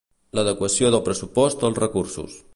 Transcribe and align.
L'adequació 0.37 0.89
del 0.95 1.03
pressupost 1.09 1.67
als 1.71 1.81
recursos. 1.87 2.43